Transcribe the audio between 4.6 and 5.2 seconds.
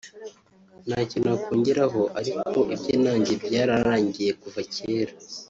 kera…